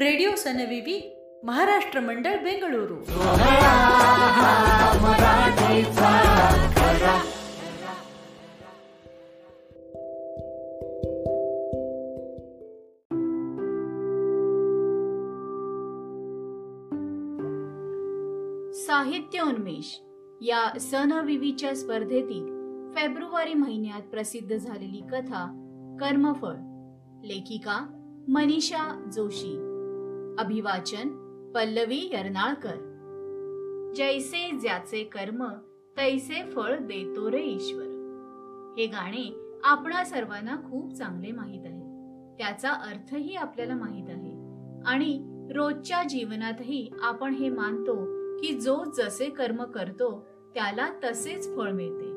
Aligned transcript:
Radio 0.00 0.34
सनविवी 0.36 0.98
Maharashtra 1.44 2.00
मंडळ 2.00 2.36
बेंगळुरू 2.36 2.96
साहित्य 18.72 19.40
उन्मेष 19.40 19.96
या 20.40 20.78
सनविवीच्या 20.80 21.74
स्पर्धेतील 21.76 22.46
फेब्रुवारी 22.94 23.54
महिन्यात 23.54 24.02
प्रसिद्ध 24.02 24.56
झालेली 24.56 25.00
कथा 25.12 25.46
कर्मफळ 26.00 26.54
लेखिका 27.24 27.86
मनीषा 28.28 29.10
जोशी 29.12 29.67
अभिवाचन 30.38 31.08
पल्लवी 31.54 32.10
यर्नाळकर. 32.12 32.76
जैसे 33.96 34.50
ज्याचे 34.60 35.04
कर्म 35.04 35.44
तैसे 35.96 36.42
फळ 36.50 36.78
देतो 36.78 37.30
रे 37.30 37.42
ईश्वर. 37.42 37.84
हे 38.78 38.86
गाणे 38.86 39.58
आपणा 39.64 40.04
सर्वांना 40.04 40.56
खूप 40.56 40.94
चांगले 40.94 41.32
माहीत 41.32 41.60
आहे. 41.64 41.80
त्याचा 42.38 42.70
अर्थही 42.70 43.34
आपल्याला 43.34 43.74
माहीत 43.74 44.08
आहे. 44.08 44.32
आणि 44.86 45.24
रोजच्या 45.54 46.02
जीवनातही 46.02 46.90
आपण 47.02 47.34
हे 47.34 47.48
मानतो 47.48 47.94
की 48.38 48.60
जो 48.60 48.84
जसे 48.96 49.30
कर्म 49.30 49.64
करतो 49.64 50.26
त्याला 50.54 50.88
तसेच 51.04 51.56
फळ 51.56 51.70
मिळते. 51.70 52.10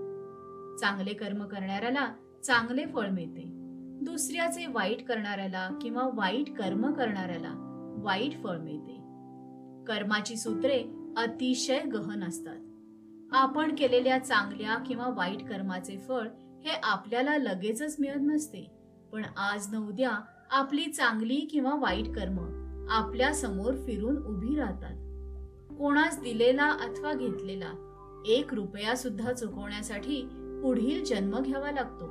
चांगले 0.78 1.14
कर्म 1.14 1.44
करणाऱ्याला 1.44 2.08
चांगले 2.44 2.86
फळ 2.86 3.08
मिळते. 3.08 3.44
दुसऱ्याचे 4.02 4.66
वाईट 4.66 5.08
करणाऱ्याला 5.08 5.70
किंवा 5.82 6.04
वाईट 6.14 6.58
कर्म 6.58 6.92
करणाऱ्याला 6.92 7.68
वाईट 8.02 8.44
फळ 8.44 8.58
मिळते. 8.58 8.98
कर्माची 9.88 10.36
सूत्रे 10.36 10.84
अतिशय 11.18 11.80
गहन 11.80 12.24
असतात. 12.24 12.58
आपण 13.34 13.76
केलेल्या 13.76 14.18
चांगल्या 14.18 14.76
किंवा 14.76 15.08
वाईट 15.08 15.44
कर्माचे 15.44 15.98
फळ 15.98 16.28
हे 16.66 16.80
आपल्याला 16.84 17.38
लगेचच 17.38 17.96
मिळत 18.00 18.22
नसते. 18.22 18.72
पण 19.14 19.26
आज 19.38 19.74
न 19.74 19.88
उद्या 19.88 20.12
आपली 20.52 20.86
चांगली 20.86 21.36
किंवा 21.36 21.76
वाईट 21.76 22.08
कर्म 22.08 22.62
आपल्यासमोर 22.90 23.74
फिरून 23.74 24.24
उभी 24.24 24.56
राहतात. 24.56 24.96
कोणास 25.78 26.22
दिलेला 26.22 26.72
अथवा 26.72 27.14
घेतलेला 27.14 27.88
एक 28.26 28.54
रुपया 28.54 28.96
सुद्धा 28.96 29.34
चुकवण्यासाठी 29.34 30.22
पुढील 30.64 31.06
जन्म 31.06 31.40
घ्यावा 31.40 31.72
लागतो. 31.72 32.06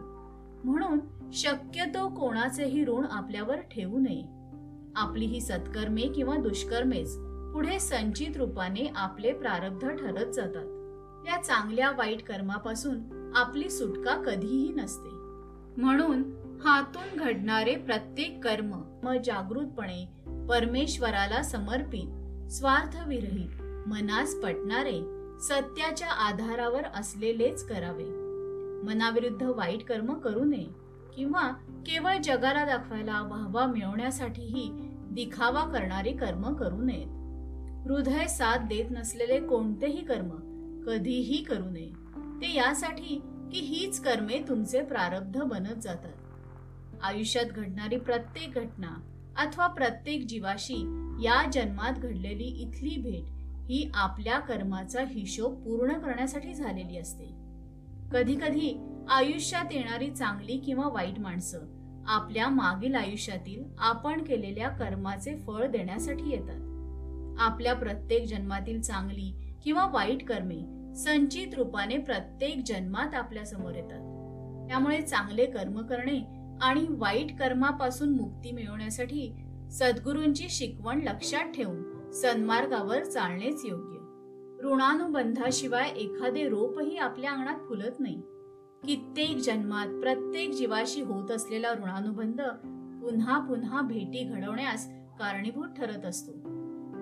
म्हणून 0.65 0.99
शक्यतो 1.33 2.09
कोणाचेही 2.09 2.85
ऋण 2.85 3.05
आपल्यावर 3.11 3.57
ठेवू 3.57 3.99
नये. 3.99 4.40
आपली 4.97 5.25
ही 5.25 5.41
सत्कर्मे 5.41 6.03
किंवा 6.03 6.37
दुष्कर्मेच 6.37 7.17
पुढे 7.53 7.81
संचित 7.81 8.37
रूपाने 8.37 8.93
आपले 8.97 9.33
प्रारब्ध 9.33 9.89
ठरत 9.89 10.33
जातात. 10.33 10.77
या 11.27 11.43
चांगल्या 11.43 11.91
वाईट 11.91 12.23
कर्मापासून 12.23 13.33
आपली 13.37 13.71
सुटका 13.71 14.15
कधीही 14.15 14.73
नसते. 14.73 15.09
म्हणून 15.81 16.23
हातून 16.65 17.19
घडणारे 17.19 17.77
प्रत्येक 17.77 18.45
कर्म 18.45 18.83
म 19.03 19.13
जागृतपणे 19.25 20.09
परमेश्वराला 20.49 21.43
समर्पित 21.43 22.21
स्वार्थविरहित 22.51 23.63
मनास 23.89 24.35
पटणारे 24.35 25.01
सत्याच्या 25.41 26.09
आधारावर 26.09 26.83
असलेलेच 26.95 27.67
करावे. 27.67 28.05
मनाविरुद्ध 28.87 29.43
वाईट 29.43 29.85
कर्म 29.85 30.15
करू 30.15 30.45
नये 30.45 30.67
किंवा 31.17 31.51
केवळ 31.87 32.17
जगाला 32.25 32.65
दाखवायला 32.65 33.23
वाहवा 33.23 33.67
मिळवण्यासाठीही 33.67 34.71
दिखावा 35.15 35.65
करणारी 35.65 36.13
कर्म 36.13 36.55
करू 36.55 36.83
नयेत. 36.83 37.07
हृदय 37.87 38.27
साथ 38.27 38.59
देत 38.59 38.85
नसलेले 38.91 39.41
कोणतेही 39.41 40.05
कर्म 40.05 40.29
कधीही 40.87 41.43
करू 41.43 41.71
नये. 41.71 41.91
ते 42.17 42.55
यासाठी 42.55 43.23
की 43.53 43.59
हीच 43.59 44.01
कर्मे 44.01 44.39
तुमचे 44.49 44.83
प्रारब्ध 44.83 45.43
बनत 45.43 45.81
जातात. 45.83 46.13
आयुष्यात 47.03 47.45
घडणारी 47.45 47.97
प्रत्येक 47.97 48.53
घटना 48.55 49.01
अथवा 49.37 49.67
प्रत्येक 49.67 50.27
जीवाशी 50.27 50.77
या 51.25 51.51
जन्मात 51.51 51.93
घडलेली 51.93 52.45
इथली 52.45 53.01
भेट 53.01 53.25
ही 53.71 53.91
आपल्या 53.95 54.39
कर्माचा 54.39 55.01
हिशोब 55.01 55.55
पूर्ण 55.55 55.93
करण्यासाठी 55.93 56.55
झालेली 56.55 56.99
असते. 56.99 57.33
कधी 58.13 58.35
कधी 58.35 58.90
आयुष्यात 59.09 59.65
येणारी 59.73 60.11
चांगली 60.11 60.57
किंवा 60.57 60.89
वाईट 60.89 61.19
माणसं. 61.19 61.59
आपल्या 62.07 62.49
मागील 62.49 62.95
आयुष्यातील 62.95 63.65
आपण 63.79 64.23
केलेल्या 64.23 64.69
कर्माचे 64.69 65.37
फळ 65.47 65.67
देण्यासाठी 65.67 66.31
येतात. 66.31 66.71
आपल्या 67.39 67.75
प्रत्येक 67.75 68.25
जन्मातील 68.25 68.81
चांगली 68.81 69.55
किंवा 69.65 69.87
वाईट 69.87 70.29
कर्मे 70.29 70.95
संचित 70.95 71.55
रूपाने 71.55 71.99
प्रत्येक 71.99 72.63
जन्मात 72.67 73.15
आपल्यासमोर 73.15 73.75
येतात. 73.75 74.11
त्यामुळे 74.69 75.03
चांगले 75.03 75.47
कर्म 75.47 75.87
करणे 75.87 76.25
आणि 76.63 76.87
वाईट 76.89 77.39
कर्मापासून 77.39 78.17
मुक्ती 78.17 78.53
मिळवण्यासाठी 78.53 79.33
सद्गुरूंची 79.71 80.47
शिकवण 80.51 81.01
लक्षात 81.01 81.45
ठेवून 81.45 82.11
सन्मार्गावर 82.11 83.05
चालणेच 83.05 83.65
योग्य. 83.65 84.01
ऋणानुबंधाशिवाय 84.69 85.89
एखादे 85.89 86.49
रोपही 86.49 86.97
आपल्या 86.97 87.33
अंगणात 87.33 87.59
फुलत 87.69 88.01
नाही. 88.01 88.23
कित्येक 88.87 89.37
जन्मात 89.37 89.87
प्रत्येक 89.87 90.51
जीवाशी 90.51 91.03
होत 91.03 91.31
असलेला 91.31 91.73
ऋणानुबंध 91.73 92.41
पुन्हा 93.03 93.39
पुन्हा 93.39 93.81
भेटी 93.81 94.25
घडवण्यास 94.25 94.89
कारणीभूत 94.91 95.69
ठरत 95.77 96.05
असतो. 96.05 96.33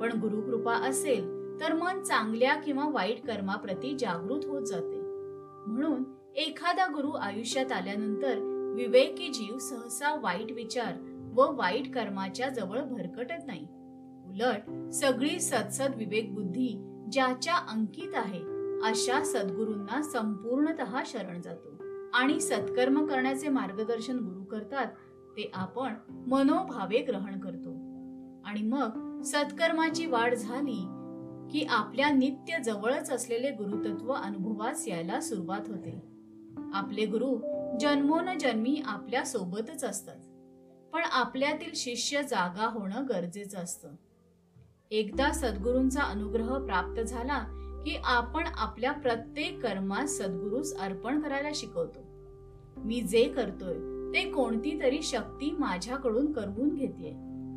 पण 0.00 0.18
गुरुकृपा 0.20 0.74
असेल 0.74 1.24
तर 1.60 1.74
मन 1.74 2.02
चांगल्या 2.02 2.54
किंवा 2.54 2.88
वाईट 2.88 3.26
कर्माप्रती 3.26 3.96
जागृत 3.98 4.44
होत 4.44 4.66
जाते. 4.66 5.00
म्हणून 5.66 6.02
एखादा 6.36 6.86
गुरु 6.86 7.10
आयुष्यात 7.10 7.72
आल्यानंतर 7.72 8.38
विवेकी 8.76 9.28
जीव 9.28 9.58
सहसा 9.58 10.14
वाईट 10.14 10.52
विचार 10.52 10.92
व 11.34 11.56
वाईट 11.56 11.94
कर्माच्या 11.94 12.48
जवळ 12.48 12.80
भरकटत 12.80 13.46
नाही. 13.46 13.66
उलट 14.26 14.90
सगळी 14.92 15.40
सत्सद 15.40 15.94
विवेक 15.96 16.34
बुद्धी 16.34 17.02
ज्याच्या 17.12 17.54
अंकित 17.54 18.14
आहे 18.14 18.57
अशा 18.84 19.24
सद्गुरूंना 19.24 20.02
संपूर्णत 20.02 20.82
शरण 21.06 21.40
जातो. 21.40 21.68
आणि 22.14 22.40
सत्कर्म 22.40 23.06
करण्याचे 23.06 23.48
मार्गदर्शन 23.48 24.18
गुरु 24.18 24.44
करतात 24.44 24.86
ते 25.36 25.50
आपण 25.54 25.94
मनोभावे 26.08 26.98
ग्रहण 26.98 27.40
करतो. 27.40 27.70
आणि 28.44 28.62
मग 28.62 29.22
सत्कर्माची 29.22 30.06
वाढ 30.06 30.34
झाली 30.34 30.86
की 31.50 31.66
आपल्या 31.66 32.10
नित्य 32.10 32.62
जवळच 32.64 33.10
असलेले 33.10 33.50
गुरुतत्व 33.50 34.12
अनुभवास 34.12 34.88
यायला 34.88 35.20
सुरुवात 35.20 35.68
होते. 35.68 36.02
आपले 36.74 37.06
गुरु 37.06 37.36
जन्मोन 37.80 38.38
जन्मी 38.38 38.82
आपल्या 38.86 39.24
सोबतच 39.24 39.84
असतात. 39.84 40.16
पण 40.92 41.02
आपल्यातील 41.12 41.70
शिष्य 41.74 42.22
जागा 42.22 42.66
होणं 42.66 43.04
गरजेचं 43.08 43.58
असतं. 43.58 43.88
एकदा 44.90 45.32
सद्गुरूंचा 45.32 46.02
अनुग्रह 46.02 46.66
प्राप्त 46.66 47.00
झाला 47.00 47.64
की 47.84 47.96
आपण 48.04 48.44
आपल्या 48.56 48.92
प्रत्येक 48.92 49.62
कर्मात 49.62 50.06
सद्गुरूस 50.06 50.76
अर्पण 50.76 51.20
करायला 51.20 51.48
शिकवतो. 51.54 52.06
मी 52.76 53.00
जे 53.00 53.24
करतोय 53.28 53.76
ते 54.14 54.30
कोणती 54.30 54.80
तरी 54.80 55.02
शक्ती 55.02 55.50
माझ्याकडून 55.58 56.32
करवून 56.32 56.74
घेते 56.74 57.08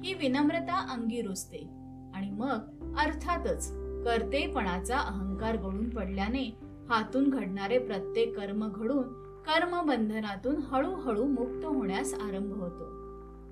ही 0.03 0.13
विनम्रता 0.13 0.79
अंगी 0.93 1.21
रुजते 1.21 1.67
आणि 2.15 2.29
मग 2.29 2.95
अर्थातच 2.97 3.71
कर्तेपणाचा 4.05 4.97
अहंकार 4.97 5.55
गळून 5.55 5.89
पडल्याने 5.89 6.43
हातून 6.89 7.29
घडणारे 7.29 7.79
प्रत्येक 7.79 8.37
कर्म 8.39 8.67
घडून 8.67 9.03
कर्मबंधनातून 9.41 10.55
हळूहळू 10.55 11.25
मुक्त 11.25 11.65
होण्यास 11.65 12.13
आरंभ 12.13 12.53
होतो. 12.53 12.85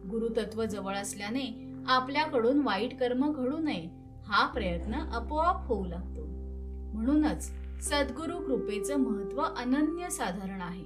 गुरुतत्व 0.09 0.65
जवळ 0.65 0.95
असल्याने 0.95 1.75
आपल्याकडून 1.87 2.59
वाईट 2.59 2.99
कर्म 2.99 3.31
घडू 3.31 3.57
नये 3.57 3.87
हा 4.27 4.45
प्रयत्न 4.47 4.93
आपोआप 4.93 5.67
होऊ 5.67 5.85
लागतो. 5.85 6.28
म्हणूनच 6.93 7.51
सद्गुरु 7.81 8.37
कृपेचं 8.37 8.97
महत्त्व 8.97 9.41
अनन्य 9.41 10.09
साधारण 10.09 10.61
आहे. 10.61 10.83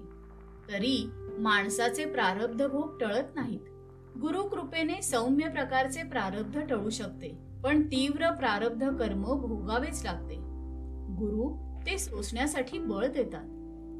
तरी 0.70 1.10
माणसाचे 1.40 2.06
प्रारब्ध 2.06 2.68
भोग 2.68 2.98
टळत 3.00 3.36
नाहीत. 3.36 3.60
गुरु 4.22 4.44
कृपेने 4.44 5.02
सौम्य 5.02 5.48
प्रकारचे 5.48 6.04
प्रारब्ध 6.04 6.60
टळू 6.70 6.90
शकते 6.90 7.38
पण 7.64 7.82
तीव्र 7.86 8.32
प्रारब्ध 8.32 8.90
कर्म 8.98 9.22
भोगावेच 9.22 10.04
लागते. 10.04 10.36
गुरु 11.16 11.50
ते 11.86 11.98
सोसण्यासाठी 11.98 12.80
बळ 12.80 13.08
देतात. 13.08 13.50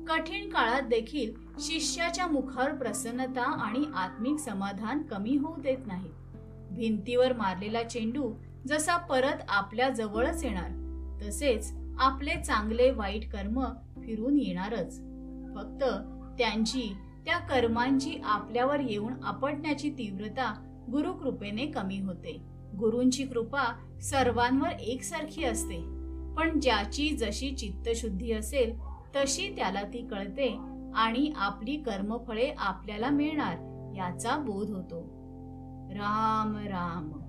कठीण 0.08 0.50
काळात 0.50 0.82
देखील 0.82 1.34
शिष्याच्या 1.60 2.28
मुखावर 2.28 2.74
प्रसन्नता 2.74 3.42
आणि 3.42 3.86
आत्मिक 3.96 4.40
समाधान 4.40 5.02
कमी 5.02 5.38
होऊ 5.38 5.62
देत 5.62 5.88
नाहीत. 5.88 6.12
भिंतीवर 6.72 7.34
मारलेला 7.34 7.84
चेंडू 7.84 8.34
जसा 8.68 8.98
परत 8.98 9.44
आपल्या 9.50 9.90
जवळच 9.90 10.44
येणार 10.44 10.70
तसेच 11.22 11.72
आपले 12.00 12.42
चांगले 12.42 12.92
वाईट 12.92 13.32
कर्म 13.32 13.64
फिरून 13.98 14.40
येणारच. 14.40 15.00
फक्त 15.56 15.84
त्यांची 16.40 16.94
त्या 17.26 17.38
कर्मांची 17.38 18.22
आपल्यावर 18.24 18.80
येऊन 18.80 19.14
आपटण्याची 19.24 19.90
तीव्रता 19.90 20.70
गुरुकृपेने 20.92 21.66
कमी 21.66 22.00
होते. 22.00 22.42
गुरूंची 22.80 23.26
कृपा 23.28 24.00
सर्वांवर 24.02 24.70
एकसारखी 24.70 25.44
असते. 25.44 25.78
पण 26.38 26.60
ज्याची 26.60 27.10
जशी 27.10 27.52
चित्तशुद्धी 27.52 28.32
असेल 28.32 28.80
तशी 29.16 29.50
त्याला 29.50 29.84
ती 29.84 30.08
कळते 30.08 30.60
आणि 30.96 31.34
आपली 31.36 31.76
कर्मफळे 31.76 32.54
आपल्याला 32.58 33.10
मिळणार 33.10 33.56
याचा 33.98 34.38
बोध 34.38 34.72
होतो. 34.72 35.02
राम 35.90 36.58
राम. 36.58 37.23